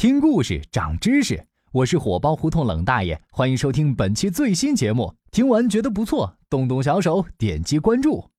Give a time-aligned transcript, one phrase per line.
[0.00, 5.14] 听故事长知识，我是火爆胡同冷大爷，欢迎收听本期最新节目。
[5.30, 8.30] 听完觉得不错，动动小手点击关注。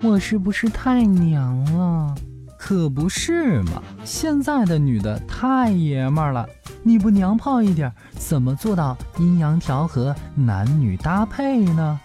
[0.00, 2.14] 我是不是太娘了？
[2.58, 3.82] 可不是嘛！
[4.06, 6.48] 现在的女的太爷们儿了，
[6.82, 12.00] 你不娘炮一点，怎么做到阴阳调和、男女搭配呢？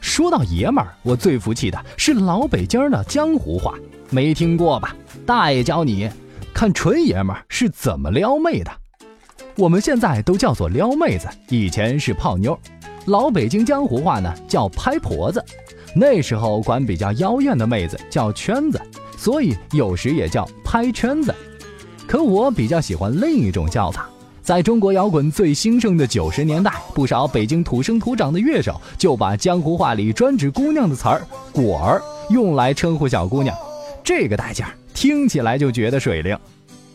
[0.00, 3.74] 说到爷们儿，我最服气的是老北京的江湖话，
[4.10, 4.94] 没听过吧？
[5.26, 6.08] 大爷教你，
[6.56, 8.70] 看纯爷们儿是怎么撩妹的。
[9.56, 12.58] 我们现在都叫做撩妹子，以前是泡妞。
[13.04, 15.44] 老北京江湖话呢叫拍婆子，
[15.94, 18.80] 那时候管比较妖艳的妹子叫圈子。
[19.18, 21.34] 所以有时也叫拍圈子，
[22.06, 24.08] 可我比较喜欢另一种叫法。
[24.42, 31.20] 在中国摇滚最兴盛的九十年代，不少北京土生土长的乐手就把江湖话里专指姑娘的词儿
[31.52, 32.02] “果儿”
[32.32, 33.54] 用来称呼小姑娘，
[34.02, 34.70] 这个代价
[35.06, 36.36] 听起来就觉得水灵。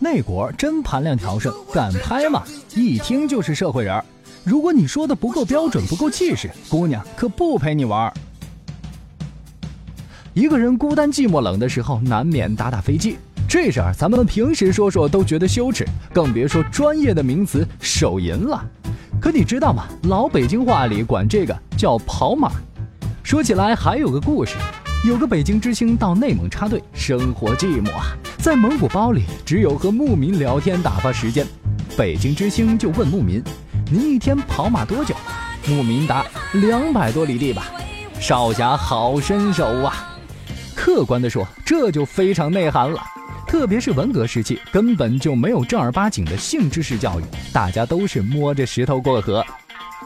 [0.00, 2.42] 那果真盘量条顺，敢拍吗？
[2.74, 4.04] 一听就是社会人儿。
[4.42, 8.12] 如果你说的不够标准、不够气势，姑娘可不陪你玩儿。
[10.34, 13.18] 一个人孤单寂寞冷的时候，难免打打飞机。
[13.48, 18.68] 这事儿咱们平时说说都觉得羞耻，更别说专业的名词手淫了。
[19.20, 19.86] 可你知道吗？
[20.08, 22.50] 老北京话里管这个叫跑马。
[23.22, 24.56] 说起来还有个故事，
[25.04, 31.44] 有个北京知青到内蒙插队，生活寂寞啊，在蒙古包里只有和牧民聊天打发时间。
[31.98, 33.42] 北京知青就问牧民
[33.90, 35.12] ：“您一天跑马多久？”
[35.66, 37.66] 牧民答：“两百多里地吧。”
[38.20, 40.16] 少侠好身手啊！
[40.76, 43.02] 客观的说，这就非常内涵了。
[43.44, 49.44] 特别是文革时期，根本就没有正儿八经的性知识教育，大家都是摸着石头过河。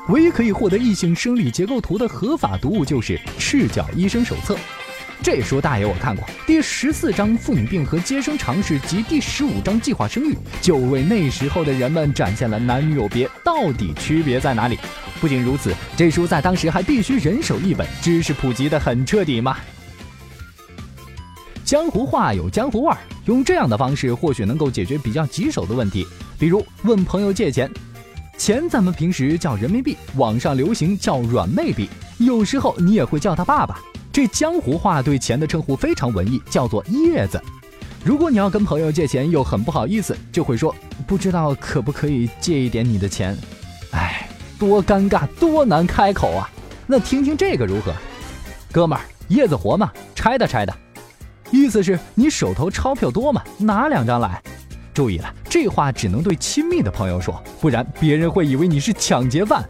[0.08, 4.54] 唯一可以获得异性生理结构图的合法读物就是《赤脚医生手册》。
[5.22, 14.78] 这书大爷我看过，第十四章妇女病和接生常识及第十五章计划生育，就为那时候的人们展现了男女有别到底区别在哪里。
[15.20, 19.56] 不仅如此，这书在当时还必须人手一本，知识普及的很彻底嘛。
[21.64, 26.06] 江湖话有江湖味儿，用这样的方式或许能够解决比较棘手的问题，
[26.38, 27.68] 比如问朋友借钱。
[28.38, 31.88] 钱咱们平时叫人民币，网上流行叫软妹币，
[32.18, 33.80] 有时候你也会叫他爸爸。
[34.16, 37.38] 这江湖话对钱的称呼非常文艺，叫做叶子。
[38.02, 40.74] 如果你要跟朋友借钱又很不好意思，就会说
[41.06, 43.36] 不知道可不可以借一点你的钱。
[43.90, 44.26] 哎，
[44.58, 46.48] 多尴尬，多难开口啊！
[46.86, 47.92] 那听听这个如何？
[48.72, 49.92] 哥们儿，叶子活吗？
[50.14, 50.74] 拆的拆的。
[51.50, 53.42] 意思是你手头钞票多吗？
[53.58, 54.42] 拿两张来。
[54.94, 59.62] 注意了，这话只能对亲密的朋友说，不然别人会以为你是抢劫犯。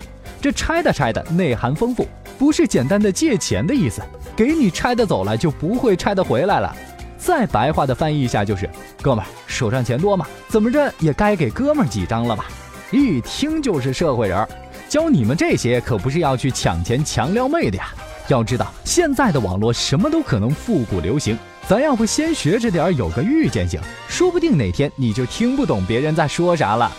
[0.47, 2.07] 这拆的拆的内涵丰富，
[2.39, 4.01] 不是简单的借钱的意思。
[4.37, 6.73] 给你拆的走了，就不会拆的回来了。
[7.19, 8.71] 再白话的翻译一下就是：
[9.03, 10.25] 哥们儿手上钱多吗？
[10.47, 12.45] 怎么着也该给哥们儿几张了吧？
[12.93, 14.49] 一听就是社会人儿。
[14.89, 17.89] 教你们这些可不是要去抢钱强撩妹的呀。
[18.29, 21.37] 要知道现在的网络什么都可能复古流行。
[21.67, 26.93] 咱要不先学着点有个预见性，说不定哪天你就听不懂别人在说啥了。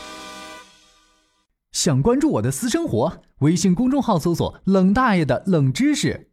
[1.80, 6.27] 想关注我的私生活，微信公众号搜索“冷大爷的冷知识”。